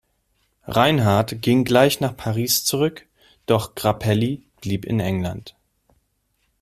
[0.65, 3.05] Reinhardt ging gleich nach Paris zurück,
[3.45, 5.55] doch Grappelli blieb in England.